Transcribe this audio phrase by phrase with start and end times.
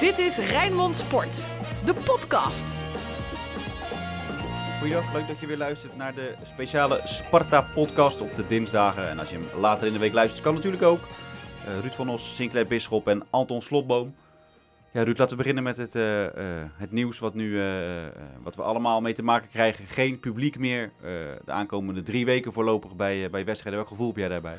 [0.00, 1.48] Dit is Rijnmond Sport,
[1.84, 2.76] de podcast.
[4.78, 9.08] Goeiedag, leuk dat je weer luistert naar de speciale Sparta-podcast op de dinsdagen.
[9.08, 11.00] En als je hem later in de week luistert, kan natuurlijk ook.
[11.00, 14.14] Uh, Ruud van Os, Sinclair Bisschop en Anton Slotboom.
[14.92, 16.28] Ja, Ruud, laten we beginnen met het, uh, uh,
[16.76, 17.60] het nieuws wat, nu,
[18.42, 19.86] wat we allemaal mee te maken krijgen.
[19.86, 20.92] Geen publiek meer
[21.44, 23.80] de aankomende drie weken voorlopig bij, bij wedstrijden.
[23.80, 24.58] Welk gevoel heb jij daarbij?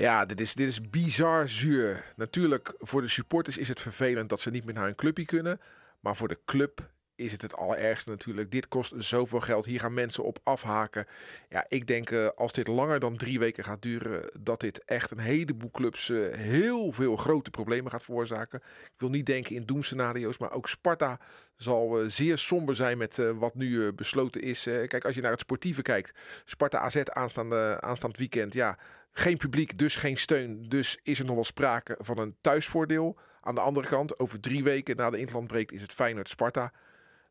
[0.00, 2.12] Ja, dit is, dit is bizar zuur.
[2.16, 5.60] Natuurlijk, voor de supporters is het vervelend dat ze niet meer naar hun clubje kunnen.
[6.00, 8.50] Maar voor de club is het het allerergste natuurlijk.
[8.50, 9.64] Dit kost zoveel geld.
[9.64, 11.06] Hier gaan mensen op afhaken.
[11.48, 15.10] Ja, ik denk uh, als dit langer dan drie weken gaat duren, dat dit echt
[15.10, 18.60] een heleboel clubs uh, heel veel grote problemen gaat veroorzaken.
[18.84, 21.20] Ik wil niet denken in doemscenario's, maar ook Sparta
[21.56, 24.62] zal uh, zeer somber zijn met wat nu besloten is.
[24.62, 28.78] kijk, als je naar het sportieve kijkt, Sparta AZ aanstaande, aanstaand weekend, ja,
[29.12, 30.68] geen publiek, dus geen steun.
[30.68, 33.18] Dus is er nog wel sprake van een thuisvoordeel.
[33.40, 36.72] Aan de andere kant, over drie weken na de interlandbreek is het Feyenoord-Sparta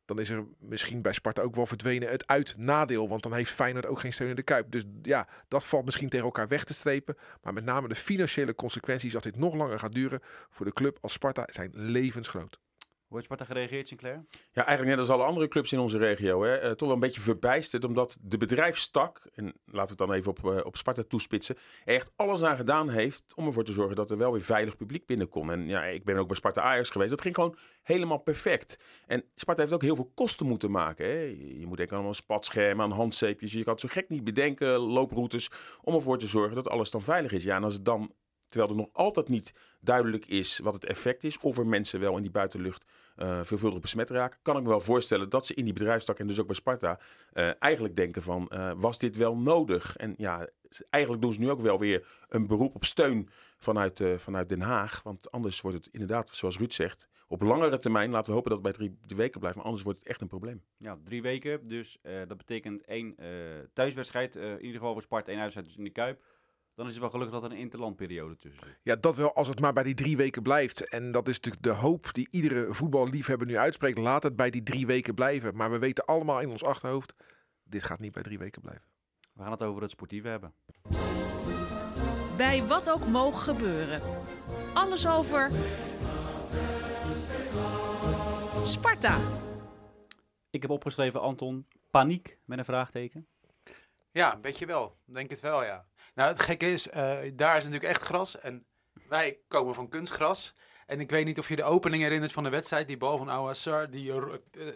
[0.10, 3.10] dan is er misschien bij Sparta ook wel verdwenen het uit-nadeel.
[3.10, 4.72] Want dan heeft Feyenoord ook geen steun in de Kuip.
[4.72, 7.18] Dus ja, dat valt misschien tegen elkaar weg te strepen.
[7.42, 10.20] Maar met name de financiële consequenties, als dit nog langer gaat duren
[10.50, 12.60] voor de club als Sparta, zijn levensgroot.
[13.10, 14.26] Hoe heeft Sparta gereageerd, Sinclair?
[14.52, 16.44] Ja, eigenlijk net als alle andere clubs in onze regio.
[16.44, 20.14] Hè, uh, toch wel een beetje verbijsterd, omdat de bedrijfstak, en laten we het dan
[20.14, 23.96] even op, uh, op Sparta toespitsen, echt alles aan gedaan heeft om ervoor te zorgen
[23.96, 25.52] dat er wel weer veilig publiek binnenkomt.
[25.52, 27.10] En ja, ik ben ook bij Sparta Ajax geweest.
[27.10, 28.80] Dat ging gewoon helemaal perfect.
[29.08, 31.06] En Sparta heeft ook heel veel kosten moeten maken.
[31.06, 31.20] Hè.
[31.60, 33.52] Je moet denken aan een spatschermen, aan handzeepjes.
[33.52, 35.52] Je kan het zo gek niet bedenken, looproutes,
[35.82, 37.44] om ervoor te zorgen dat alles dan veilig is.
[37.44, 38.14] Ja, en als het dan
[38.50, 41.40] Terwijl er nog altijd niet duidelijk is wat het effect is.
[41.40, 42.86] Of er mensen wel in die buitenlucht
[43.18, 44.40] uh, veelvuldig besmet raken.
[44.42, 47.00] Kan ik me wel voorstellen dat ze in die bedrijfstak en dus ook bij Sparta
[47.34, 49.96] uh, eigenlijk denken van uh, was dit wel nodig?
[49.98, 50.48] En ja,
[50.90, 55.04] eigenlijk doen ze nu ook wel weer een beroep op steun vanuit, vanuit Den Haag.
[55.04, 58.64] Want anders wordt het inderdaad, zoals Ruud zegt, op langere termijn, laten we hopen dat
[58.64, 59.58] het bij drie, weken blijft.
[59.58, 60.64] Maar anders wordt het echt een probleem.
[60.78, 61.68] Ja, drie weken.
[61.68, 63.16] Dus dat betekent één
[63.74, 64.36] thuiswedstrijd.
[64.36, 66.22] in ieder geval voor Sparta, één uitwedstrijd dus in de Kuip
[66.80, 68.80] dan is het wel gelukkig dat er een interlandperiode tussen zit.
[68.84, 70.90] Ja, dat wel als het maar bij die drie weken blijft.
[70.90, 73.98] En dat is natuurlijk de hoop die iedere voetballiefhebber nu uitspreekt.
[73.98, 75.56] Laat het bij die drie weken blijven.
[75.56, 77.14] Maar we weten allemaal in ons achterhoofd,
[77.64, 78.84] dit gaat niet bij drie weken blijven.
[79.34, 80.54] We gaan het over het sportieve hebben.
[82.38, 84.02] Bij wat ook mogen gebeuren.
[84.74, 85.52] Alles over
[88.64, 89.18] Sparta.
[90.50, 93.28] Ik heb opgeschreven, Anton, paniek met een vraagteken.
[94.12, 94.98] Ja, een beetje wel.
[95.06, 95.89] Denk het wel, ja.
[96.20, 96.94] Nou, het gekke is, uh,
[97.34, 98.40] daar is natuurlijk echt gras.
[98.40, 98.66] En
[99.08, 100.56] wij komen van kunstgras.
[100.86, 102.88] En ik weet niet of je de opening herinnert van de wedstrijd.
[102.88, 104.24] Die bal van Ouassar, die uh,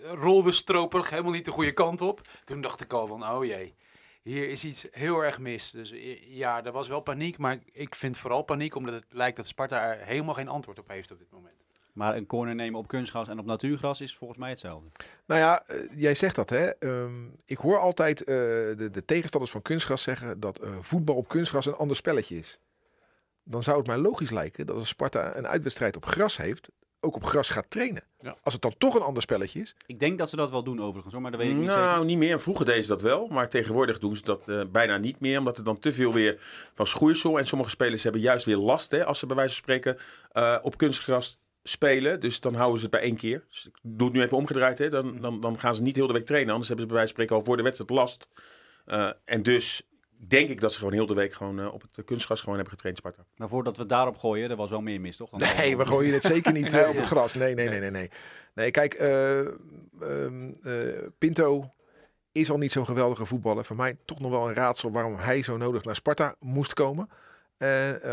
[0.03, 2.21] rolde stroperig helemaal niet de goede kant op.
[2.43, 3.75] Toen dacht ik al van, oh jee,
[4.21, 5.71] hier is iets heel erg mis.
[5.71, 7.37] Dus ja, er was wel paniek.
[7.37, 10.87] Maar ik vind vooral paniek omdat het lijkt dat Sparta er helemaal geen antwoord op
[10.87, 11.62] heeft op dit moment.
[11.93, 14.87] Maar een corner nemen op kunstgras en op natuurgras is volgens mij hetzelfde.
[15.25, 16.69] Nou ja, uh, jij zegt dat hè.
[16.79, 21.27] Um, ik hoor altijd uh, de, de, tegenstanders van kunstgras zeggen dat uh, voetbal op
[21.27, 22.59] kunstgras een ander spelletje is.
[23.43, 26.69] Dan zou het mij logisch lijken dat als Sparta een uitwedstrijd op gras heeft,
[27.03, 28.03] ook op gras gaat trainen.
[28.19, 28.35] Ja.
[28.43, 29.75] Als het dan toch een ander spelletje is.
[29.85, 32.05] Ik denk dat ze dat wel doen overigens, maar dat weet ik niet Nou, zeker.
[32.05, 32.41] niet meer.
[32.41, 35.39] Vroeger deden ze dat wel, maar tegenwoordig doen ze dat uh, bijna niet meer.
[35.39, 36.35] Omdat er dan te veel weer
[36.73, 37.37] van schoeisel.
[37.37, 39.97] En sommige spelers hebben juist weer last hè, als ze bij wijze van spreken
[40.33, 42.19] uh, op kunstgras spelen.
[42.19, 43.45] Dus dan houden ze het bij één keer.
[43.49, 44.79] Dus ik doe het nu even omgedraaid.
[44.79, 44.89] Hè.
[44.89, 46.51] Dan, dan, dan gaan ze niet heel de week trainen.
[46.51, 48.27] Anders hebben ze bij wijze van spreken al voor de wedstrijd last.
[48.85, 49.81] Uh, en dus
[50.27, 52.73] denk ik dat ze gewoon heel de week gewoon uh, op het kunstgras gewoon hebben
[52.73, 53.25] getraind, Sparta.
[53.35, 55.29] Maar voordat we daarop gooien, er was wel meer mis, toch?
[55.29, 57.33] Dan nee, we gooien het zeker niet uh, op het gras.
[57.33, 57.91] Nee, nee, nee, nee.
[57.91, 58.09] Nee,
[58.53, 59.03] nee kijk,
[61.17, 61.69] Pinto
[62.31, 63.65] is al niet zo'n geweldige voetballer.
[63.65, 67.09] Voor mij toch nog wel een raadsel waarom hij zo nodig naar Sparta moest komen.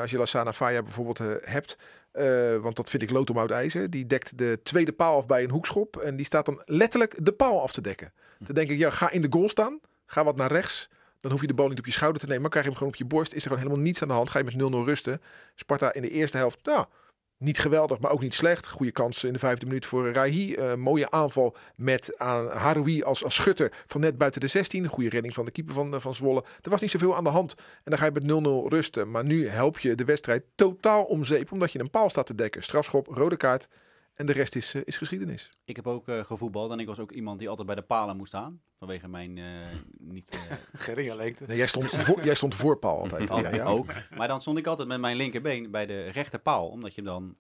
[0.01, 1.77] als je Lassana Faya bijvoorbeeld hebt,
[2.13, 3.91] uh, want dat vind ik lood om oud ijzer.
[3.91, 5.97] Die dekt de tweede paal af bij een hoekschop.
[5.97, 8.13] En die staat dan letterlijk de paal af te dekken.
[8.39, 9.81] Dan denk ik, ja, ga in de goal staan.
[10.07, 10.89] Ga wat naar rechts.
[11.21, 12.43] Dan hoef je de bal niet op je schouder te nemen.
[12.43, 13.33] Maar krijg je hem gewoon op je borst.
[13.33, 14.31] Is er gewoon helemaal niets aan de hand.
[14.31, 15.21] Ga je met 0-0 rusten.
[15.55, 16.87] Sparta in de eerste helft, nou,
[17.41, 18.69] niet geweldig, maar ook niet slecht.
[18.69, 20.55] Goede kans in de vijfde minuut voor Rahi.
[20.55, 24.87] Uh, mooie aanval met aan Haroui als, als schutter van net buiten de 16.
[24.87, 26.45] Goede redding van de keeper van, van Zwolle.
[26.63, 27.55] Er was niet zoveel aan de hand.
[27.57, 29.11] En dan ga je met 0-0 rusten.
[29.11, 31.53] Maar nu help je de wedstrijd totaal om zeep.
[31.53, 32.63] Omdat je een paal staat te dekken.
[32.63, 33.69] Strafschop, rode kaart.
[34.15, 35.51] En de rest is, uh, is geschiedenis.
[35.65, 38.17] Ik heb ook uh, gevoetbald en ik was ook iemand die altijd bij de palen
[38.17, 38.61] moest staan.
[38.79, 39.45] Vanwege mijn uh,
[39.99, 40.39] niet...
[40.73, 41.45] Geringe lengte.
[41.47, 43.31] Nee, jij stond, voor, jij stond voor paal altijd.
[43.41, 43.65] Oh, ja, ja.
[43.65, 43.93] Ook.
[44.17, 46.69] Maar dan stond ik altijd met mijn linkerbeen bij de rechterpaal.
[46.69, 47.37] Omdat je dan,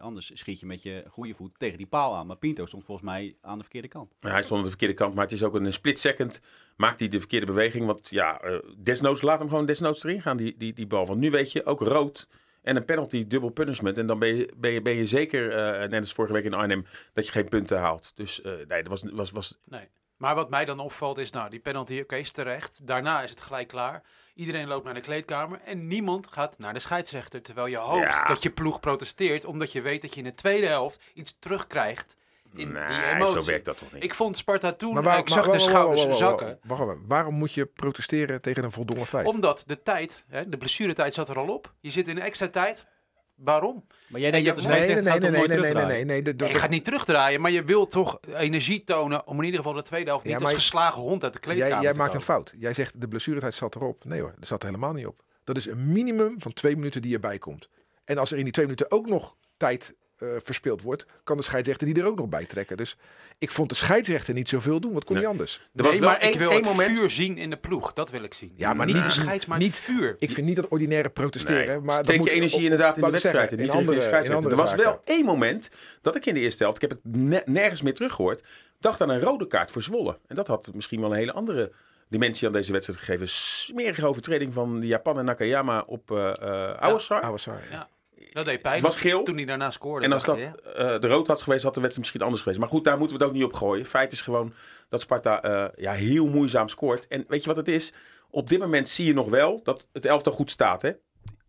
[0.00, 2.26] anders schiet je met je goede voet tegen die paal aan.
[2.26, 4.14] Maar Pinto stond volgens mij aan de verkeerde kant.
[4.20, 6.40] Ja, hij stond aan de verkeerde kant, maar het is ook een split second.
[6.76, 7.86] Maakt hij de verkeerde beweging.
[7.86, 8.40] Want ja,
[8.78, 11.06] desnoods laat hem gewoon desnoods erin gaan, die, die, die bal.
[11.06, 12.28] Want nu weet je, ook rood
[12.64, 13.98] En een penalty, dubbel punishment.
[13.98, 16.54] En dan ben je, ben je, ben je zeker, eh, net als vorige week in
[16.54, 18.16] Arnhem, dat je geen punten haalt.
[18.16, 19.88] Dus eh, nee, dat was, was, was Nee.
[20.16, 22.86] Maar wat mij dan opvalt is, nou, die penalty, oké, is terecht.
[22.86, 24.02] Daarna is het gelijk klaar.
[24.34, 27.42] Iedereen loopt naar de kleedkamer en niemand gaat naar de scheidsrechter.
[27.42, 28.24] Terwijl je hoopt Ja.
[28.24, 32.16] dat je ploeg protesteert, omdat je weet dat je in de tweede helft iets terugkrijgt
[32.56, 33.40] in die nee, emotie.
[33.40, 34.04] zo werkt dat toch niet.
[34.04, 36.58] Ik vond Sparta toen, waar- ik zag maar- de schouders zakken.
[37.06, 39.26] Waarom moet je protesteren tegen een voldongen feit?
[39.26, 41.72] Omdat de tijd, hè, de blessuretijd zat er al op.
[41.80, 42.86] Je zit in extra tijd.
[43.34, 43.86] Waarom?
[44.08, 46.22] Maar jij denkt En dat je- de nee, nee, nee, nee, nee, nee, nee, nee,
[46.22, 46.48] nee.
[46.48, 49.82] Je gaat niet terugdraaien, maar je wilt toch energie tonen om in ieder geval de
[49.82, 52.20] tweede helft niet Ja, als geslagen hond uit de kleedkamer Jij, jij te maakt een
[52.22, 52.54] fout.
[52.58, 54.04] Jij zegt de blessuretijd zat erop.
[54.04, 55.22] Nee hoor, dat zat er helemaal niet op.
[55.44, 57.68] Dat is een minimum van twee minuten die erbij komt.
[58.04, 61.42] En als er in die twee minuten ook nog tijd eh verspeeld wordt, kan de
[61.42, 62.76] scheidsrechter die er ook nog bij trekken.
[62.76, 62.96] Dus
[63.38, 64.92] ik vond de scheidsrechter niet zoveel doen.
[64.92, 65.24] Wat kon Nee.
[65.24, 65.60] hij anders?
[65.74, 67.56] Er was nee, wel maar ik één- wil één het moment- vuur zien in de
[67.56, 67.92] ploeg.
[67.92, 68.52] Dat wil ik zien.
[68.56, 70.16] Ja, maar niet de scheids, maar niet- vuur.
[70.18, 71.66] Ik vind niet dat ordinaire protesteren.
[71.66, 71.78] Nee.
[71.80, 73.36] Maar Steek moet je energie op- inderdaad in de ik wedstrijd.
[73.38, 74.84] zeggen, en niet in de andere, in andere Er was zaken.
[74.84, 75.70] wel één moment
[76.02, 78.42] dat ik in de eerste helft, ik heb het ne- nergens meer teruggehoord,
[78.80, 80.18] dacht aan een rode kaart voor Zwolle.
[80.26, 81.72] En dat had misschien wel een hele andere
[82.08, 83.28] dimensie aan deze wedstrijd gegeven.
[83.28, 87.30] Smerige overtreding van de Japaner Nakayama op eh eh Awasar.
[87.30, 87.60] Was sorry.
[87.70, 87.88] Ja.
[88.34, 89.22] Dat deed pijn Het was geel.
[89.22, 90.04] toen hij daarna scoorde.
[90.04, 90.52] En als dat eh,
[91.00, 92.60] de rood had geweest, had de wedstrijd misschien anders geweest.
[92.60, 93.84] Maar goed, daar moeten we het ook niet op gooien.
[93.84, 94.54] Feit is gewoon
[94.88, 97.06] dat Sparta eh, ja, heel moeizaam scoort.
[97.08, 97.92] En weet je wat het is?
[98.30, 100.82] Op dit moment zie je nog wel dat het elftal goed staat.
[100.82, 100.92] Hè?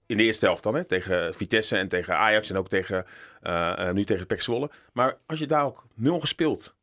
[0.06, 0.84] In de eerste helft dan, hè?
[0.84, 3.06] tegen Vitesse en tegen Ajax en ook tegen,
[3.42, 4.70] eh, nu tegen PEC Zwolle.
[4.94, 6.76] Maar als je daar ook nul gespeeld,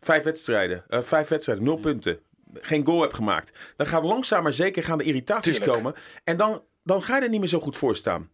[0.00, 2.18] vijf wedstrijden, eh, vijf wedstrijden, nul punten,
[2.54, 5.76] geen goal hebt gemaakt, dan gaan langzaam maar zeker gaan de irritaties Tuurlijk.
[5.76, 5.94] komen.
[6.24, 8.30] En dan, dan ga je er niet meer zo goed voor staan.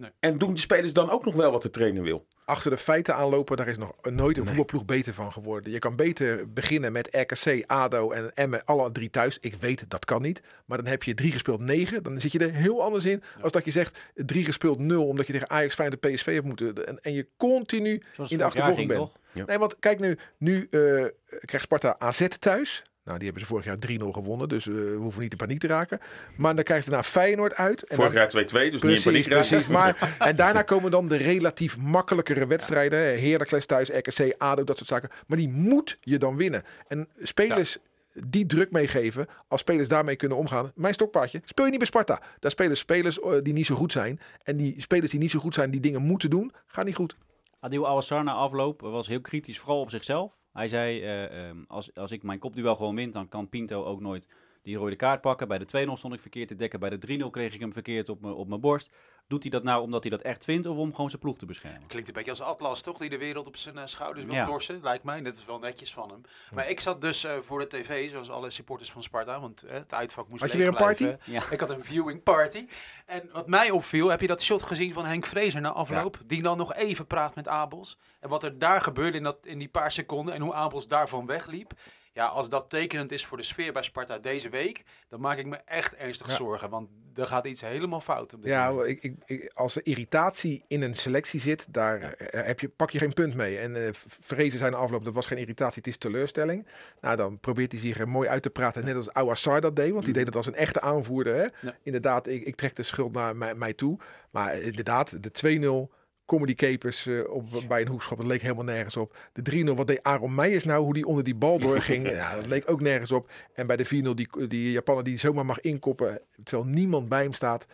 [0.00, 0.10] Nee.
[0.20, 2.26] En doen de spelers dan ook nog wel wat de trainer wil?
[2.44, 5.72] Achter de feiten aanlopen, daar is nog nooit een voetbalploeg beter van geworden.
[5.72, 9.38] Je kan beter beginnen met RKC, ADO en Emmen, alle drie thuis.
[9.40, 10.42] Ik weet, dat kan niet.
[10.64, 12.02] Maar dan heb je drie gespeeld negen.
[12.02, 13.22] Dan zit je er heel anders in.
[13.40, 16.46] Als dat je zegt drie gespeeld nul, omdat je tegen Ajax, Feyenoord en PSV hebt
[16.46, 16.86] moeten.
[16.86, 19.12] En, en je continu Zoals in de achtervolging ging, bent.
[19.32, 19.44] Ja.
[19.44, 21.04] Nee, want kijk nu, nu eh,
[21.44, 22.82] krijgt Sparta AZ thuis.
[23.04, 25.58] Nou, die hebben ze vorig jaar 3-0 gewonnen, dus eh, we hoeven niet in paniek
[25.60, 25.98] te raken.
[26.36, 27.82] Maar dan krijgen ze daarna Feyenoord uit.
[27.82, 29.48] En Vorig dan, jaar 2-2, dus niet in precies, paniek raken.
[29.48, 29.66] precies.
[29.78, 32.98] Maar, en daarna komen dan de relatief makkelijkere wedstrijden.
[32.98, 33.04] hè.
[33.04, 35.10] Heracles thuis, RKC, ADO, dat soort zaken.
[35.26, 36.62] Maar die moet je dan winnen.
[36.88, 37.78] En spelers
[38.12, 40.72] die druk meegeven, als spelers daarmee kunnen omgaan.
[40.74, 42.22] Mijn stokpaardje, speel je niet bij Sparta.
[42.38, 44.20] Daar spelen spelers eh, die niet zo goed zijn.
[44.42, 47.16] En die spelers die niet zo goed zijn, die dingen moeten doen, gaan niet goed.
[47.60, 50.32] Adil Awassar na afloop was heel kritisch, vooral op zichzelf.
[50.52, 54.00] Hij zei, eh, ehm, als, als ik mijn kopduel gewoon win, dan kan Pinto ook
[54.00, 54.26] nooit
[54.62, 55.48] die rode kaart pakken.
[55.48, 58.08] Bij de 2-0 stond ik verkeerd te dekken, bij de 3-0 kreeg ik hem verkeerd
[58.08, 58.90] op mijn op mijn borst.
[59.28, 61.46] Doet hij dat nou omdat hij dat echt vindt of om gewoon zijn ploeg te
[61.46, 61.86] beschermen?
[61.86, 62.98] Klinkt een beetje als Atlas, toch?
[62.98, 64.44] Die de wereld op zijn eh, schouders wil Ja.
[64.44, 65.22] torsen, lijkt mij.
[65.22, 66.20] Dat is wel netjes van hem.
[66.54, 69.40] Maar ik zat dus eh, voor de tv, zoals alle supporters van Sparta.
[69.40, 71.04] Want eh, het uitvak moest Had je weer een party?
[71.04, 71.32] blijven.
[71.32, 71.42] Ja.
[71.50, 72.66] Ik had een viewing party.
[73.06, 76.18] En wat mij opviel, heb je dat shot gezien van Henk Vrezer na afloop?
[76.26, 77.98] Die dan nog even praat met Abels.
[78.20, 81.26] En wat er daar gebeurde in, dat, in die paar seconden en hoe Abels daarvan
[81.26, 81.72] wegliep.
[82.12, 85.46] Ja, als dat tekenend is voor de sfeer bij Sparta deze week, dan maak ik
[85.46, 86.34] me echt ernstig Ja.
[86.34, 86.70] zorgen.
[86.70, 90.62] Want er gaat iets helemaal fout op dit Ja, ik, ik, ik- als er irritatie
[90.66, 93.58] in een selectie zit, daar eh, heb je, pak je geen punt mee.
[93.58, 93.88] En eh
[94.20, 96.66] vrezen zijn afloop, dat was geen irritatie, het is teleurstelling.
[97.00, 99.92] Nou, dan probeert hij zich er mooi uit te praten, net als Ouassar dat deed.
[99.92, 101.34] Want die deed het als een echte aanvoerder.
[101.34, 101.46] Hè?
[101.68, 101.76] Ja.
[101.82, 103.98] Inderdaad, ik, ik trek de schuld naar mij, mij toe.
[104.30, 105.94] Maar eh, inderdaad, de 2-0...
[106.30, 109.16] Comedy capers eh, op, bij een hoekschop, dat leek helemaal nergens op.
[109.32, 112.46] De 3-0, wat deed Aaron Meijers nou, hoe die onder die bal doorging, ja, dat
[112.46, 113.30] leek ook nergens op.
[113.52, 117.32] En bij de 4-0, die, die Japaner die zomaar mag inkoppen, terwijl niemand bij hem
[117.32, 117.66] staat.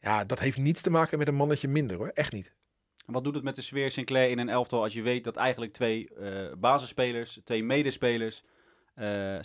[0.00, 2.10] Ja, dat heeft niets te maken met een mannetje minder hoor.
[2.14, 2.52] Echt niet.
[3.06, 5.36] En Wat doet het met de sfeer Sinclair in een elftal als je weet dat
[5.36, 8.42] eigenlijk twee eh, basisspelers, twee medespelers,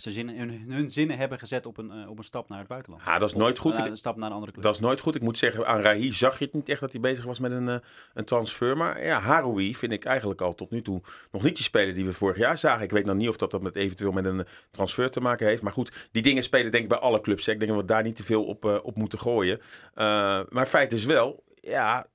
[0.00, 2.68] ze zinnen, hun, hun zinnen hebben gezet op een, eh, op een stap naar het
[2.68, 3.02] buitenland?
[3.04, 3.76] Ah, dat is Of, nooit goed.
[3.76, 4.64] eh, Ik- een stap naar een andere club.
[4.64, 5.14] Dat is nooit goed.
[5.14, 7.50] Ik moet zeggen, aan Rahi zag je het niet echt dat hij bezig was met
[7.52, 7.76] een, eh,
[8.14, 8.76] een transfer.
[8.76, 11.00] Maar ja, Haroui vind ik eigenlijk al tot nu toe
[11.32, 12.84] nog niet die speler die we vorig jaar zagen.
[12.84, 15.46] Ik weet nog niet of dat, dat met eventueel met een eh, transfer te maken
[15.46, 15.62] heeft.
[15.62, 17.46] Maar goed, die dingen spelen denk ik bij alle clubs.
[17.46, 17.52] Hè.
[17.52, 19.60] Ik denk dat we daar niet te veel op, eh, op moeten gooien.
[19.94, 22.06] Eh, maar feit is wel, ja,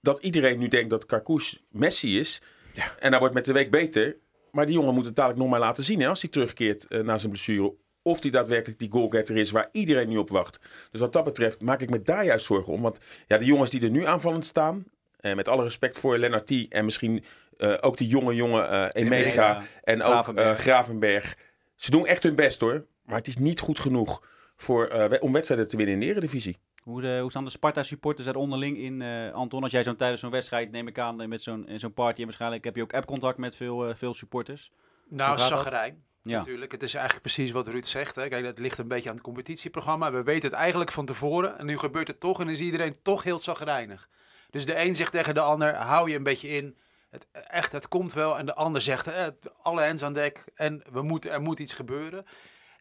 [0.00, 2.42] dat iedereen nu denkt dat Karkous Messi is.
[2.74, 2.94] Ja.
[2.98, 4.16] En hij wordt met de week beter.
[4.52, 7.00] Maar die jongen moet het dadelijk nog maar laten zien hè, als hij terugkeert eh,
[7.00, 7.74] na zijn blessure.
[8.02, 10.58] Of hij daadwerkelijk die goalgetter is waar iedereen nu op wacht.
[10.90, 12.82] Dus wat dat betreft maak ik me daar juist zorgen om.
[12.82, 14.84] Want ja, de jongens die er nu aanvallend staan.
[15.20, 16.68] En met alle respect voor Lennart.
[16.68, 17.24] En misschien
[17.56, 19.48] eh, ook die jonge jongen eh Emega.
[19.48, 20.58] Ja, En ook Gravenberg.
[20.58, 21.36] eh, Gravenberg.
[21.76, 22.84] Ze doen echt hun best hoor.
[23.04, 24.22] Maar het is niet goed genoeg
[24.58, 26.56] voor, eh, om wedstrijden te winnen in de Eredivisie.
[26.88, 29.62] Hoe, de, hoe staan de Sparta-supporters er onderling in, eh, Anton?
[29.62, 32.24] Als jij zo'n tijdens zo'n wedstrijd, neem ik aan, eh, met zo'n zo'n party en
[32.24, 34.72] waarschijnlijk heb je ook app-contact met veel, eh, veel supporters.
[35.08, 36.06] Nou, zaggerijn.
[36.22, 36.38] Ja.
[36.38, 36.72] natuurlijk.
[36.72, 38.16] Het is eigenlijk precies wat Ruud zegt.
[38.16, 38.28] Hè.
[38.28, 40.12] Kijk, dat ligt een beetje aan het competitieprogramma.
[40.12, 41.58] We weten het eigenlijk van tevoren.
[41.58, 44.08] En nu gebeurt het toch en is iedereen toch heel zagrijnig.
[44.50, 46.76] Dus de een zegt tegen de ander, hou je een beetje in.
[47.10, 48.38] Het, echt, het komt wel.
[48.38, 49.26] En de ander zegt, eh,
[49.62, 50.44] alle hens aan dek.
[50.54, 52.26] En we moeten, er moet iets gebeuren.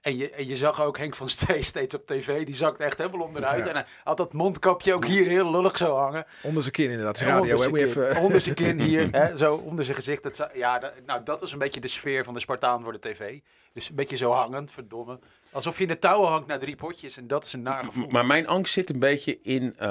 [0.08, 2.46] En je, en je zag ook Henk van Stee steeds op tv.
[2.46, 3.64] Die zakt echt helemaal onderuit.
[3.64, 3.70] Ja.
[3.70, 6.26] En hij had dat mondkapje ook hier heel lullig zo hangen.
[6.44, 7.20] Onder zijn kin inderdaad.
[7.20, 7.86] Ja, Radio, onder zijn kin.
[7.86, 8.22] even...
[8.22, 10.24] Onder zijn kin hier, hè, zo onder zijn gezicht.
[10.24, 13.00] Dat, ja, dat, nou, dat is een beetje de sfeer van de Spartaan voor de
[13.00, 13.40] tv.
[13.74, 15.20] Dus een beetje zo hangend, verdomme.
[15.52, 17.18] Alsof je in de touwen hangt naar drie potjes.
[17.18, 18.08] En dat is een naar gevoel.
[18.08, 19.90] Maar mijn angst zit een beetje in eh,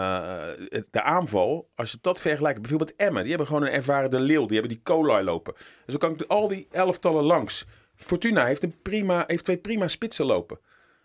[0.90, 1.68] de aanval.
[1.75, 3.20] Als je dat vergelijkt, bijvoorbeeld Emmen.
[3.20, 4.46] Die hebben gewoon een ervaren de leeuw.
[4.46, 5.54] Die hebben die Colai lopen.
[5.87, 7.64] En zo kan ik al die elftallen langs.
[7.97, 10.59] Fortuna heeft, een prima, heeft twee prima spitsen lopen.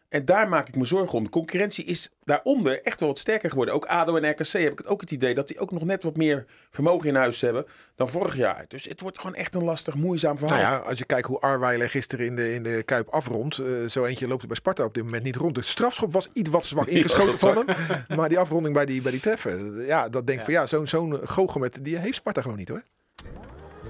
[0.09, 1.23] En daar maak ik me zorgen om.
[1.23, 3.73] De concurrentie is daaronder echt wel wat sterker geworden.
[3.73, 6.03] Ook ADO en RKC heb ik het ook het idee dat die ook nog net
[6.03, 8.65] wat meer vermogen in huis hebben dan vorig jaar.
[8.67, 10.57] Dus het wordt gewoon echt een lastig, moeizaam verhaal.
[10.61, 13.57] Nou ja, als je kijkt hoe Arweiler gisteren in de, in de Kuip afrondt.
[13.57, 15.55] eh, zo eentje loopt er bij Sparta op dit moment niet rond.
[15.55, 17.75] De strafschop was iets wat zwak ingeschoten van hem.
[18.17, 19.85] Maar die afronding bij die, bij die treffer.
[19.85, 22.69] Ja, dat denk ik van ja, zo'n zo'n goochel met, die heeft Sparta gewoon niet
[22.69, 22.83] hoor.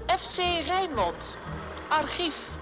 [0.06, 1.36] FC Rijnmond.
[1.88, 2.60] Archief.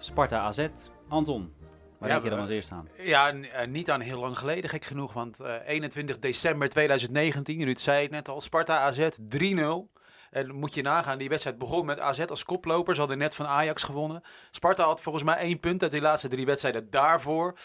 [0.00, 0.68] Sparta AZ.
[1.08, 1.52] Anton,
[1.98, 2.88] waar Ja, denk je dan we- als eerste aan?
[2.98, 5.12] Ja, eh, niet aan heel lang geleden, gek genoeg.
[5.12, 9.90] Want eh, 21 december 2019, Ruud zei het net al, Sparta AZ 3-0.
[10.30, 12.94] En moet je nagaan, die wedstrijd begon met AZ als koploper.
[12.94, 14.22] Ze hadden net van Ajax gewonnen.
[14.50, 17.58] Sparta had volgens mij één punt uit die laatste drie wedstrijden daarvoor.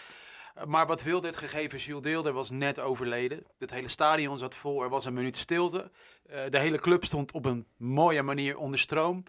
[0.56, 1.80] Eh, Maar wat wil dit gegeven?
[1.80, 3.44] Jules Deelder was net overleden.
[3.60, 4.84] Het hele stadion zat vol.
[4.84, 5.92] Er was een minuut stilte.
[6.30, 9.24] Eh, de hele club stond op een mooie manier onder stroom.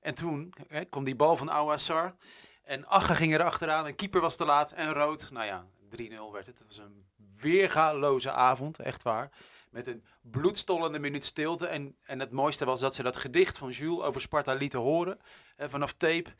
[0.00, 2.14] En toen hè, kwam die bal van Ouassar.
[2.62, 3.86] En Agge ging er achteraan.
[3.86, 5.30] Een keeper was te laat en rood.
[5.30, 6.58] Nou ja, 3-0 werd het.
[6.58, 7.04] Het was een
[7.40, 9.30] weergaloze avond, echt waar.
[9.70, 11.66] Met een bloedstollende minuut stilte.
[11.66, 15.18] En, en het mooiste was dat ze dat gedicht van Jules over Sparta lieten horen.
[15.56, 16.30] eh, vanaf tape.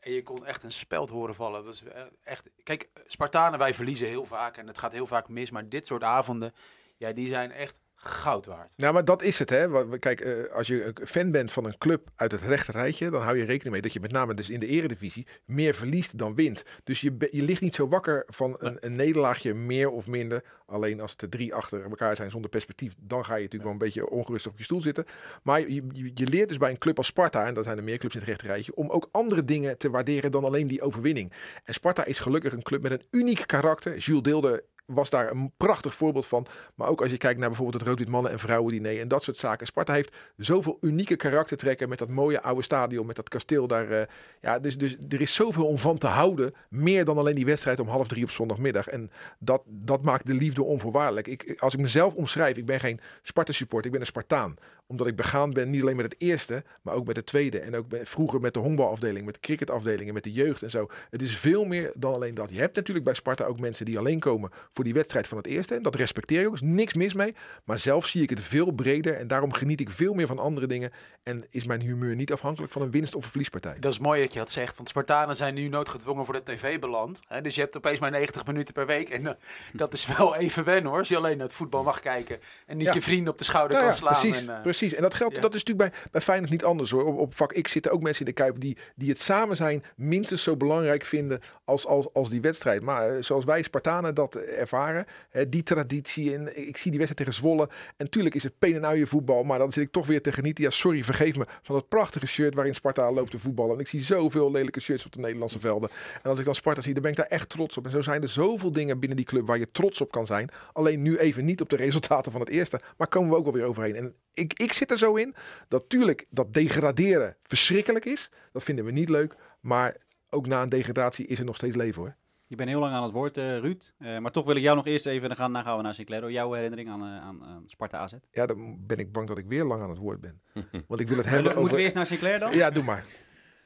[0.00, 1.64] En je kon echt een speld horen vallen.
[1.64, 2.50] Dat was eh, echt...
[2.62, 4.56] Kijk, Spartanen, wij verliezen heel vaak.
[4.56, 5.50] En het gaat heel vaak mis.
[5.50, 6.54] Maar dit soort avonden,
[6.96, 8.72] ja, die zijn echt goud waard.
[8.76, 9.98] Nou, maar dat is het, hè.
[9.98, 13.22] Kijk, eh, als je een fan bent van een club uit het rechte rijtje, dan
[13.22, 16.34] hou je rekening mee dat je met name dus in de eredivisie meer verliest dan
[16.34, 16.62] wint.
[16.84, 20.42] Dus je, je ligt niet zo wakker van een, een nederlaagje meer of minder.
[20.66, 23.72] Alleen als het er drie achter elkaar zijn zonder perspectief, dan ga je natuurlijk wel
[23.72, 25.04] een beetje ongerust op je stoel zitten.
[25.42, 27.84] Maar je, je, je leert dus bij een club als Sparta, en dat zijn er
[27.84, 30.82] meer clubs in het rechte rijtje, om ook andere dingen te waarderen dan alleen die
[30.82, 31.32] overwinning.
[31.64, 33.96] En Sparta is gelukkig een club met een uniek karakter.
[33.96, 34.62] Jules Deelder
[34.94, 36.46] was daar een prachtig voorbeeld van.
[36.74, 39.36] Maar ook als je kijkt naar bijvoorbeeld het rood-wit mannen- en vrouwendiner en dat soort
[39.36, 39.66] zaken.
[39.66, 43.90] Sparta heeft zoveel unieke karaktertrekken met dat mooie oude stadion, met dat kasteel daar.
[43.90, 44.06] eh,
[44.40, 46.54] ja, dus, dus er is zoveel om van te houden.
[46.68, 48.88] Meer dan alleen die wedstrijd om half drie op zondagmiddag.
[48.88, 51.26] En dat, dat maakt de liefde onvoorwaardelijk.
[51.26, 54.54] Ik, als ik mezelf omschrijf, ik ben geen Sparta-support, ik ben een Spartaan
[54.90, 57.60] omdat ik begaan ben, niet alleen met het eerste, maar ook met het tweede.
[57.60, 60.86] En ook bij- vroeger met de honkbalafdeling, met de cricketafdelingen, met de jeugd en zo.
[61.10, 62.48] Het is veel meer dan alleen dat.
[62.50, 65.46] Je hebt natuurlijk bij Sparta ook mensen die alleen komen voor die wedstrijd van het
[65.46, 65.74] eerste.
[65.74, 67.34] En dat respecteer je ook, er is niks mis mee.
[67.64, 70.66] Maar zelf zie ik het veel breder en daarom geniet ik veel meer van andere
[70.66, 70.90] dingen.
[71.22, 73.76] En is mijn humeur niet afhankelijk van een winst- of een verliespartij.
[73.80, 76.78] Dat is mooi dat je dat zegt, want Spartanen zijn nu noodgedwongen voor de tv
[76.80, 77.20] beland.
[77.28, 77.40] Hè?
[77.40, 79.08] Dus je hebt opeens maar 90 minuten per week.
[79.08, 79.32] En eh,
[79.72, 82.38] dat is wel even wennen hoor, als je alleen naar het voetbal mag kijken.
[82.66, 82.92] En niet Ja.
[82.94, 84.20] je vrienden op de schouder Nou kan ja, slaan.
[84.20, 84.78] precies, en, eh, precies.
[84.80, 85.40] En dat geldt, ja.
[85.40, 87.04] dat is natuurlijk bij, bij Feyenoord niet anders hoor.
[87.04, 89.82] Op, op vak X zitten ook mensen in de Kuip die, die het samen zijn
[89.96, 92.82] minstens zo belangrijk vinden als, als, als die wedstrijd.
[92.82, 96.34] Maar eh, zoals wij Spartanen dat ervaren, hè, die traditie.
[96.34, 97.62] En ik zie die wedstrijd tegen Zwolle.
[97.96, 100.32] En natuurlijk is het pen en uien voetbal, maar dan zit ik toch weer te
[100.32, 100.64] genieten.
[100.64, 103.74] Ja, sorry, vergeef me van dat prachtige shirt waarin Sparta loopt te voetballen.
[103.74, 105.90] En ik zie zoveel lelijke shirts op de Nederlandse velden.
[106.22, 107.84] En als ik dan Sparta zie, dan ben ik daar echt trots op.
[107.84, 110.50] En zo zijn er zoveel dingen binnen die club waar je trots op kan zijn.
[110.72, 112.80] Alleen nu even niet op de resultaten van het eerste.
[112.96, 113.96] Maar komen we ook wel weer overheen.
[113.96, 115.34] En ik, ik zit er zo in
[115.68, 118.30] dat tuurlijk dat degraderen verschrikkelijk is.
[118.52, 119.34] Dat vinden we niet leuk.
[119.60, 119.96] Maar
[120.30, 122.16] ook na een degradatie is er nog steeds leven hoor.
[122.46, 123.92] Je bent heel lang aan het woord, eh, Ruud.
[123.98, 125.94] Eh, maar toch wil ik jou nog eerst even, dan gaan, dan gaan we naar
[125.94, 126.20] Sinclair.
[126.20, 128.12] door Jouw herinnering aan, eh, aan, aan Sparta AZ.
[128.32, 130.42] Ja, dan ben ik bang dat ik weer lang aan het woord ben.
[130.88, 131.78] Want ik wil het Moeten hebben we over...
[131.78, 132.54] eerst naar Sinclair dan?
[132.54, 133.04] Ja, doe maar.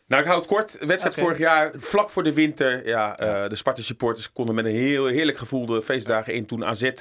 [0.06, 0.78] Nou, ik hou het kort.
[0.87, 2.87] Wedstrijd vorig jaar, vlak voor de winter.
[2.87, 6.46] Ja, eh, de Sparta supporters konden met een heel heerlijk gevoel de feestdagen in.
[6.46, 6.92] Toen AZ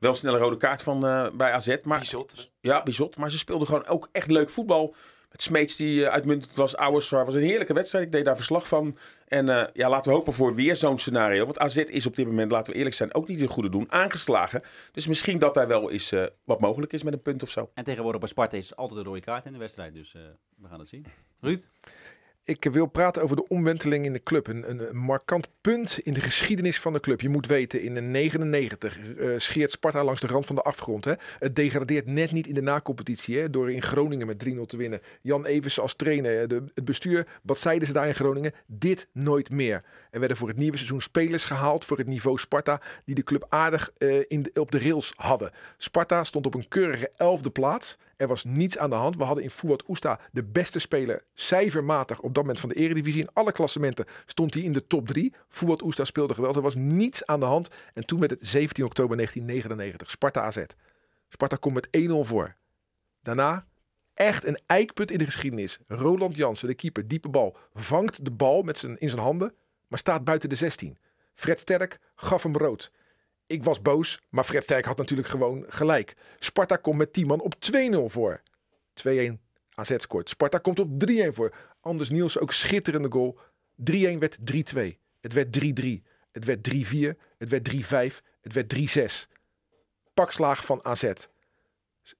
[0.00, 1.76] wel snel een rode kaart van eh, bij AZ.
[1.82, 2.50] Maar, Bizot.
[2.60, 3.16] Ja, bizot.
[3.16, 4.94] Maar ze speelden gewoon ook echt leuk voetbal.
[5.30, 6.76] Met Smeets die eh, uitmuntend was.
[6.76, 8.04] Ouwersar was een heerlijke wedstrijd.
[8.04, 8.96] Ik deed daar verslag van.
[9.28, 11.44] En eh, ja, laten we hopen voor weer zo'n scenario.
[11.44, 13.92] Want AZ is op dit moment, laten we eerlijk zijn, ook niet in goede doen.
[13.92, 14.62] Aangeslagen.
[14.92, 16.14] Dus misschien dat daar wel eens
[16.44, 17.70] wat mogelijk is met een punt of zo.
[17.74, 19.94] En tegenwoordig bij Sparta is altijd een rode kaart in de wedstrijd.
[19.94, 20.12] Dus
[20.56, 21.06] we gaan het zien.
[21.40, 21.66] Ruud?
[22.50, 24.46] Ik wil praten over de omwenteling in de club.
[24.46, 27.20] Een, een, een markant punt in de geschiedenis van de club.
[27.20, 31.04] Je moet weten, in de 99 eh, scheert Sparta langs de rand van de afgrond.
[31.04, 31.12] Hè.
[31.38, 33.38] Het degradeert net niet in de nacompetitie.
[33.38, 35.00] Hè, door in Groningen met 3-0 te winnen.
[35.22, 37.26] Jan Evers als trainer, de, het bestuur.
[37.42, 38.52] Wat zeiden ze daar in Groningen?
[38.66, 39.84] Dit nooit meer.
[40.10, 42.80] Er werden voor het nieuwe seizoen spelers gehaald voor het niveau Sparta.
[43.04, 45.50] Die de club aardig eh, in op de rails hadden.
[45.76, 47.96] Sparta stond op een keurige elfde plaats.
[48.20, 49.16] Er was niets aan de hand.
[49.16, 53.22] We hadden in Fuad Oesta de beste speler cijfermatig op dat moment van de Eredivisie.
[53.22, 55.34] In alle klassementen stond hij in de top 3.
[55.48, 56.56] Fuad Oesta speelde geweldig.
[56.56, 57.68] Er was niets aan de hand.
[57.94, 60.10] En toen werd het 17 oktober 1999.
[60.10, 60.64] Sparta AZ.
[61.28, 62.56] Sparta komt met 1-0 voor.
[63.22, 63.66] Daarna
[64.14, 65.78] echt een eikpunt in de geschiedenis.
[65.86, 67.56] Roland Jansen, de keeper, diepe bal.
[67.74, 69.54] Vangt de bal met zijn, in zijn handen,
[69.88, 70.98] maar staat buiten de 16.
[71.34, 72.90] Fred Sterk gaf hem rood.
[73.50, 76.14] Ik was boos, maar Fred Sterk had natuurlijk gewoon gelijk.
[76.38, 78.40] Sparta komt met 10 man op 2-0 voor.
[79.08, 79.10] 2-1
[79.74, 80.28] AZ scoort.
[80.28, 81.54] Sparta komt op 3-1 voor.
[81.80, 83.38] Anders Niels ook schitterende goal.
[83.90, 84.98] 3-1 werd 3-2.
[85.20, 85.86] Het werd 3-3.
[86.32, 87.16] Het werd 3-4.
[87.38, 87.68] Het werd
[88.12, 88.20] 3-5.
[88.40, 88.74] Het werd
[89.28, 89.38] 3-6.
[90.14, 91.12] Pakslaag van AZ.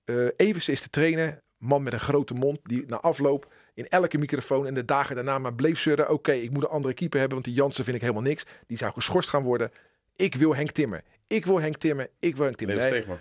[0.05, 1.43] Eh Evers is de trainer.
[1.57, 2.59] Man met een grote mond.
[2.63, 6.11] Die na afloop in elke microfoon en de dagen daarna maar bleef zeuren.
[6.11, 7.39] Oké, ik moet een andere keeper hebben.
[7.39, 8.45] Want die Jansen vind ik helemaal niks.
[8.67, 9.71] Die zou geschorst gaan worden.
[10.17, 11.03] Ik wil Henk Timmer.
[11.31, 12.11] Ik wil Henk Timmer.
[12.19, 12.77] Ik wil Henk Timmer.
[12.77, 13.19] Nee, Steegman.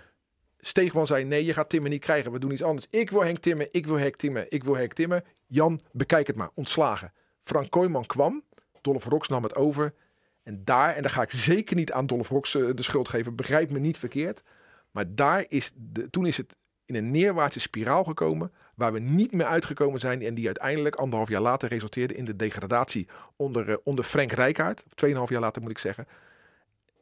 [0.58, 2.32] Steegman zei: Nee, je gaat Timmer niet krijgen.
[2.32, 2.86] We doen iets anders.
[2.90, 3.66] Ik wil Henk Timmer.
[3.70, 4.46] Ik wil Henk Timmer.
[4.48, 5.22] Ik wil Henk Timmer.
[5.46, 6.50] Jan, bekijk het maar.
[6.54, 7.12] Ontslagen.
[7.42, 8.44] Frank Kooijman kwam.
[8.80, 9.94] Dolph Rox nam het over.
[10.42, 13.36] En daar, en daar ga ik zeker niet aan Dolph Rox eh, de schuld geven.
[13.36, 14.42] Begrijp me niet verkeerd.
[14.90, 18.52] Maar daar is de, toen is het in een neerwaartse spiraal gekomen.
[18.74, 20.22] Waar we niet meer uitgekomen zijn.
[20.22, 24.84] En die uiteindelijk anderhalf jaar later resulteerde in de degradatie onder, eh, onder Frank Rijkaard.
[24.94, 26.06] Tweeënhalf jaar later moet ik zeggen.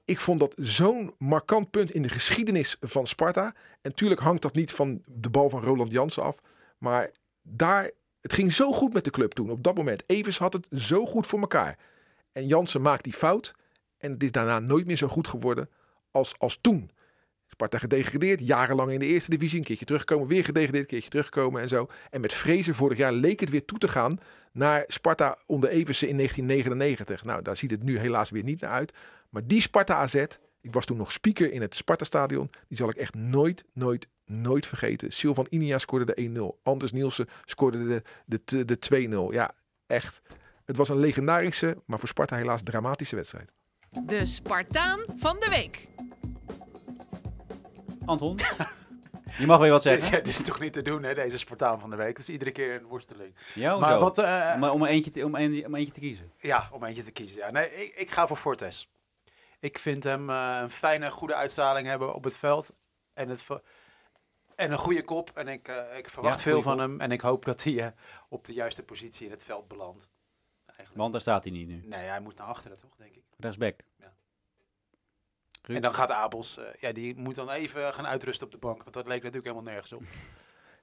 [0.08, 3.54] Ik vond dat zo'n markant punt in de geschiedenis van Sparta.
[3.80, 6.38] En tuurlijk hangt dat niet van de bal van Roland Jansen af.
[6.78, 7.10] Maar
[7.42, 9.50] daar, het ging zo goed met de club toen.
[9.50, 10.02] Op dat moment.
[10.06, 11.78] Evers had het zo goed voor elkaar.
[12.32, 13.54] En Jansen maakt die fout.
[13.98, 15.70] En het is daarna nooit meer zo goed geworden
[16.10, 16.90] als, als toen.
[17.46, 19.58] Sparta gedegradeerd, jarenlang in de eerste divisie.
[19.58, 21.88] Een keertje terugkomen, weer gedegradeerd, een keertje terugkomen en zo.
[22.10, 24.18] En met Vrezen vorig jaar leek het weer toe te gaan
[24.52, 27.24] naar Sparta onder Eversen in 1999.
[27.24, 28.92] Nou, daar ziet het nu helaas weer niet naar uit.
[29.28, 30.14] Maar die Sparta AZ,
[30.60, 32.50] ik was toen nog speaker in het Sparta-stadion.
[32.68, 35.12] Die zal ik echt nooit, nooit, nooit vergeten.
[35.12, 36.62] Silvan Inia scoorde de 1-0.
[36.62, 39.34] Anders Nielsen scoorde de, de, de 2-0.
[39.34, 39.50] Ja,
[39.86, 40.20] echt.
[40.64, 43.54] Het was een legendarische, maar voor Sparta helaas dramatische wedstrijd.
[44.06, 45.88] De Spartaan van de week.
[48.04, 48.38] Anton,
[49.38, 50.18] je mag weer wat is, zeggen.
[50.24, 52.08] dit is toch niet te doen, hè, deze Spartaan van de week.
[52.08, 53.34] Het is iedere keer een worsteling.
[53.54, 54.24] Ja, maar wat, eh,
[54.58, 56.32] Maar om, er eentje te, om, een, om eentje te kiezen.
[56.40, 57.38] Ja, om eentje te kiezen.
[57.38, 57.50] Ja.
[57.50, 58.88] Nee, ik, ik ga voor Fortes.
[59.60, 62.74] Ik vind hem eh, een fijne, goede uitstraling hebben op het veld.
[63.12, 63.46] En, het,
[64.54, 65.30] en een goede kop.
[65.34, 67.00] En ik, eh, ik verwacht Ja, veel van hem.
[67.00, 67.92] En ik hoop dat hij eh,
[68.28, 70.08] op de juiste positie in het veld belandt.
[70.66, 70.98] Eigenlijk.
[70.98, 71.82] Want daar staat hij niet nu.
[71.84, 73.24] Nee, hij moet naar achteren, toch, denk ik.
[73.36, 73.80] Rechtsback.
[73.96, 74.12] Ja.
[75.62, 78.82] En dan gaat Abels, ja, die moet dan even gaan uitrusten op de bank.
[78.82, 80.02] Want dat leek natuurlijk helemaal nergens op.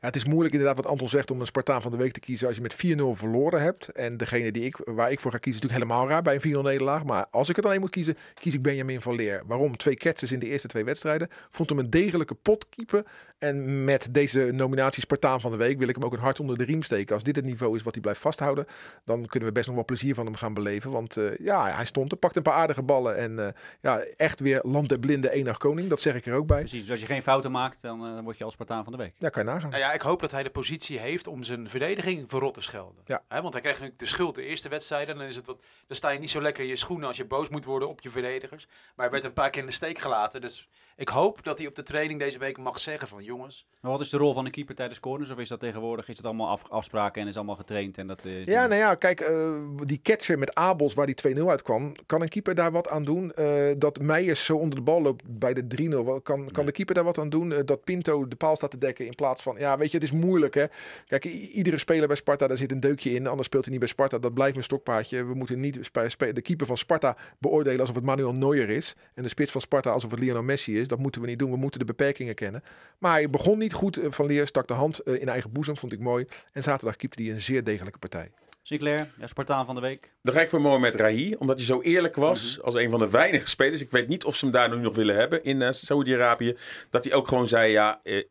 [0.05, 2.19] Ja, het is moeilijk inderdaad wat Anton zegt om een Spartaan van de week te
[2.19, 2.77] kiezen als je met 4-0
[3.19, 3.87] verloren hebt.
[3.87, 6.57] En degene die ik, waar ik voor ga kiezen is natuurlijk helemaal raar bij een
[6.57, 7.03] 4-0 nederlaag.
[7.03, 9.43] Maar als ik het alleen moet kiezen, kies ik Benjamin van Leer.
[9.45, 9.77] Waarom?
[9.77, 11.27] Twee catches in de eerste twee wedstrijden.
[11.51, 13.03] Vond hem een degelijke potkeeper.
[13.37, 16.57] En met deze nominatie Spartaan van de week wil ik hem ook een hart onder
[16.57, 17.13] de riem steken.
[17.13, 18.65] Als dit het niveau is wat hij blijft vasthouden,
[19.05, 20.91] dan kunnen we best nog wel plezier van hem gaan beleven.
[20.91, 23.17] Want eh, ja, hij stond er, pakte een paar aardige ballen.
[23.17, 25.89] En eh, ja, echt weer land der blinde enig koning.
[25.89, 26.59] Dat zeg ik er ook bij.
[26.59, 28.99] Precies, dus als je geen fouten maakt, dan eh, word je als Spartaan van de
[28.99, 29.13] week.
[29.17, 29.69] Ja, kan je nagaan.
[29.69, 33.03] Nou ja, ik hoop dat hij de positie heeft om zijn verdediging verrot te schelden.
[33.05, 33.23] Ja.
[33.27, 35.17] Want hij krijgt natuurlijk de schuld de eerste wedstrijden.
[35.17, 37.25] Dan, is het wat, dan sta je niet zo lekker in je schoenen als je
[37.25, 38.67] boos moet worden op je verdedigers.
[38.67, 40.41] Maar hij werd een paar keer in de steek gelaten.
[40.41, 43.65] Dus ik hoop dat hij op de training deze week mag zeggen van jongens.
[43.81, 45.31] Maar wat is de rol van een keeper tijdens corners?
[45.31, 47.97] Of is dat tegenwoordig, is het allemaal af, afspraken en is allemaal getraind?
[47.97, 49.51] En dat, eh, Ja, nou ja, kijk, eh,
[49.83, 53.31] die catcher met Abels waar die 2-0 uitkwam, kan een keeper daar wat aan doen?
[53.33, 56.65] Eh, dat Meijers zo onder de bal loopt bij de 3-0, wel, kan, kan Nee.
[56.65, 57.53] de keeper daar wat aan doen?
[57.65, 60.11] Dat Pinto de paal staat te dekken in plaats van, ja, weet je, het is
[60.11, 60.65] moeilijk hè.
[61.07, 63.89] Kijk, iedere speler bij Sparta, daar zit een deukje in, anders speelt hij niet bij
[63.89, 64.19] Sparta.
[64.19, 65.25] Dat blijft een stokpaardje.
[65.25, 68.95] We moeten niet de keeper van Sparta beoordelen alsof het Manuel Neuer is.
[69.13, 70.84] En de spits van Sparta alsof het Lionel Messi is.
[70.87, 71.51] Dat moeten we niet doen.
[71.51, 72.63] We moeten de beperkingen kennen.
[72.99, 75.77] Maar hij begon niet goed eh, van leer, stak de hand eh, in eigen boezem,
[75.77, 76.25] vond ik mooi.
[76.51, 78.31] En zaterdag keepte hij een zeer degelijke partij.
[78.61, 80.11] Sinclair, ja, Spartaan van de week.
[80.21, 83.09] Dan ga ik voor Mohamed Rahi, omdat hij zo eerlijk was als een van de
[83.09, 83.81] weinige spelers.
[83.81, 86.57] Ik weet niet of ze hem daar nu nog willen hebben in eh, Saudi-Arabië.
[86.89, 88.23] Dat hij ook gewoon zei, ja, eh,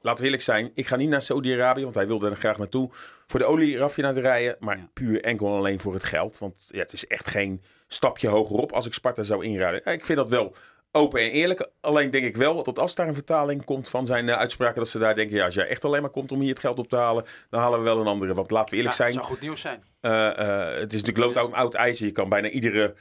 [0.00, 0.70] laten we eerlijk zijn.
[0.74, 2.90] Ik ga niet naar Saudi-Arabië, want hij wilde er graag naartoe.
[3.26, 4.88] Voor de olieraffinaderijen, maar Ja.
[4.92, 6.38] puur enkel en alleen voor het geld.
[6.38, 9.80] Want ja, het is echt geen stapje hogerop als ik Sparta zou inraden.
[9.84, 10.54] Ja, ik vind dat wel
[10.92, 11.68] open en eerlijk.
[11.80, 14.88] Alleen denk ik wel dat als daar een vertaling komt van zijn eh, uitspraken, dat
[14.88, 16.88] ze daar denken, ja, als jij echt alleen maar komt om hier het geld op
[16.88, 18.34] te halen, dan halen we wel een andere.
[18.34, 19.82] Want laten we eerlijk Ja, zijn, zou goed nieuws zijn.
[20.00, 22.06] eh, eh, het is natuurlijk lood oud ijzer.
[22.06, 22.94] Je kan bijna iedere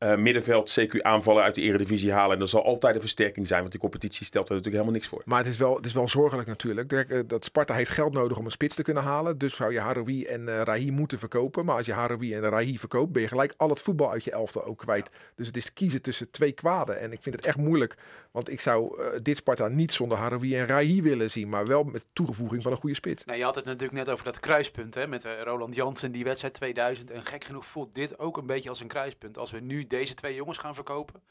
[0.00, 2.32] eh, middenveld CQ aanvallen uit de eredivisie halen.
[2.32, 5.08] En dat zal altijd een versterking zijn, want die competitie stelt er natuurlijk helemaal niks
[5.08, 5.22] voor.
[5.24, 6.92] Maar het is wel, het is wel zorgelijk natuurlijk.
[6.92, 9.38] Eh, Dat Sparta heeft geld nodig om een spits te kunnen halen.
[9.38, 11.64] Dus zou je Haroui en eh Rahi moeten verkopen.
[11.64, 14.30] Maar als je Haroui en Rahi verkoopt, ben je gelijk al het voetbal uit je
[14.30, 15.10] elftal ook kwijt.
[15.36, 17.00] Dus het is kiezen tussen twee kwaden.
[17.00, 17.96] En ik vind het echt moeilijk.
[18.30, 21.48] Want ik zou dit Sparta niet zonder Haroui en Rahi willen zien.
[21.48, 23.24] Maar wel met toegevoeging van een goede spits.
[23.24, 26.24] Nou, je had het natuurlijk net over dat kruispunt hè, met eh, Roland Jansen, die
[26.24, 27.10] wedstrijd 2000.
[27.10, 29.38] En gek genoeg voelt dit ook een beetje als een kruispunt.
[29.38, 31.22] Als we nu deze twee jongens gaan verkopen,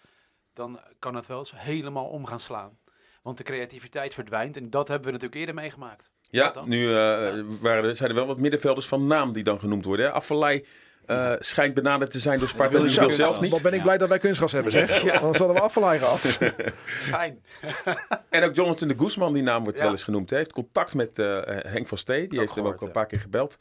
[0.53, 2.77] dan kan het wel eens helemaal om gaan slaan.
[3.23, 6.11] Want de creativiteit verdwijnt en dat hebben we natuurlijk eerder meegemaakt.
[6.29, 6.69] Ja, dan?
[6.69, 10.05] nu eh, waren er, zijn er wel wat middenvelders van naam die dan genoemd worden.
[10.05, 10.11] Hè?
[10.11, 10.65] Afvallei
[11.05, 12.79] eh, schijnt benaderd te zijn door Sparta.
[12.79, 13.51] wil zo zelf niet.
[13.51, 13.83] Wat ben ik Ja.
[13.83, 15.03] blij dat wij kunstgras hebben zeg.
[15.19, 16.19] Anders hadden we afvallei gehad.
[17.15, 17.43] Fijn.
[18.29, 19.83] En ook Jonathan de Guzman, die naam wordt Ja.
[19.83, 20.29] wel eens genoemd.
[20.29, 22.27] Hij heeft contact met eh, Henk van Stee.
[22.27, 22.93] Die heeft hem ook al een ja.
[22.93, 23.57] paar keer gebeld.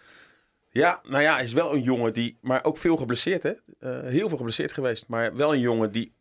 [0.71, 2.39] Ja, nou ja, hij is wel een jongen die...
[2.41, 3.53] Maar ook veel geblesseerd, hè?
[3.81, 5.09] Eh, heel veel geblesseerd geweest.
[5.09, 6.13] Maar wel een jongen die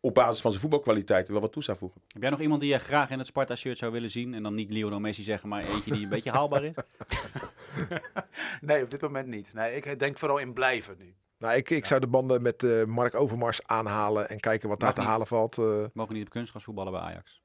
[0.00, 2.00] op basis van zijn voetbalkwaliteiten wel wat toe zou voegen.
[2.08, 4.34] Heb jij nog iemand die je graag in het Sparta-shirt zou willen zien?
[4.34, 6.72] En dan niet Lionel Messi zeggen, maar eentje die een beetje haalbaar is?
[8.60, 9.50] Nee, op dit moment niet.
[9.54, 11.14] Nee, ik denk vooral in blijven nu.
[11.38, 14.28] Nou, ik, ik zou de banden met eh, Mark Overmars aanhalen.
[14.28, 15.58] En kijken wat daar te halen valt.
[15.58, 15.84] eh.
[15.92, 17.42] Mogen niet op kunstgras voetballen bij Ajax.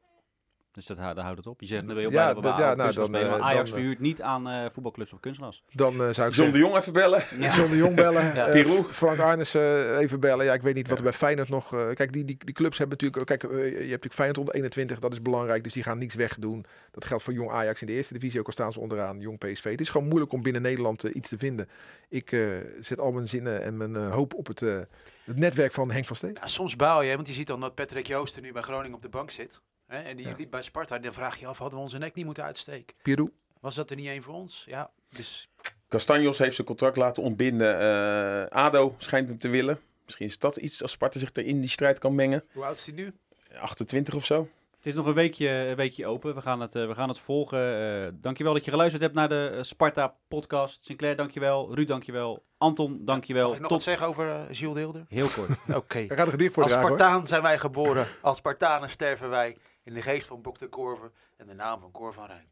[0.71, 1.59] Dus dat, daar houdt het op.
[1.61, 3.29] Je zegt, dan ben je Ja, we dat- bij ja, op nou, kunstgras dan, spelen,
[3.29, 5.63] maar eh, Ajax dan, eh, verhuurt niet aan eh, voetbalclubs op kunstgras.
[5.71, 6.57] dan eh, zou ik John de.
[6.57, 7.23] Jong even bellen.
[7.39, 8.19] John de Jong bellen.
[8.35, 8.83] Ja.
[8.83, 10.45] Frank Arnissen even bellen.
[10.45, 11.73] Ja, ik weet niet wat er bij Feyenoord nog...
[11.75, 13.25] eh, kijk, die, die, die clubs hebben natuurlijk...
[13.39, 14.99] Kijk, je hebt natuurlijk Feyenoord onder 21.
[14.99, 15.63] Dat is belangrijk.
[15.63, 16.65] Dus die gaan niets wegdoen.
[16.91, 18.39] Dat geldt voor Jong Ajax in de eerste divisie.
[18.39, 19.19] Ook al staan ze onderaan.
[19.19, 19.63] Jong PSV.
[19.71, 21.69] Het is gewoon moeilijk om binnen Nederland iets te vinden.
[22.09, 22.39] Ik eh,
[22.81, 24.79] zet al mijn zinnen en mijn eh, hoop op het, eh,
[25.23, 26.33] het netwerk van Henk van Steen.
[26.33, 29.01] Ja, soms baal je, want je ziet dan dat Patrick Joosten nu bij Groningen op
[29.01, 29.61] de bank zit.
[29.91, 30.33] Hè, en die Ja.
[30.37, 30.99] liep bij Sparta.
[30.99, 32.95] Dan vraag je je af, hadden we onze nek niet moeten uitsteken?
[33.01, 33.31] Pirou.
[33.59, 34.63] Was dat er niet één voor ons?
[34.67, 35.49] Ja, dus
[35.89, 37.79] Castanjos heeft zijn contract laten ontbinden.
[37.79, 39.79] Eh, ADO schijnt hem te willen.
[40.05, 42.43] Misschien is dat iets als Sparta zich er in die strijd kan mengen.
[42.53, 43.13] hoe oud is hij nu?
[43.59, 44.47] 28 of zo.
[44.77, 46.35] Het is nog een weekje, een weekje open.
[46.35, 47.59] We gaan het, eh, we gaan het volgen.
[48.05, 50.85] Eh dankjewel dat je geluisterd hebt naar de eh, Sparta-podcast.
[50.85, 51.75] Sinclair, dankjewel.
[51.75, 52.43] Ruud, dankjewel.
[52.57, 53.45] Anton, dankjewel.
[53.47, 55.05] Mag ik nog Tot wat zeggen over eh Jules Deelder?
[55.07, 55.49] heel kort.
[55.83, 56.05] Oké.
[56.09, 56.69] Als hoor.
[56.69, 58.07] Spartaan zijn wij geboren.
[58.21, 59.57] Als Spartanen sterven wij.
[59.83, 62.49] In de geest van Bok de Korver en de naam van Cor van Rijn.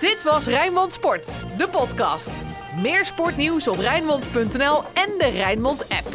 [0.00, 2.30] Dit was Rijnmond Sport, de podcast.
[2.76, 6.06] Meer sportnieuws op Rijnmond.nl en de Rijnmond app.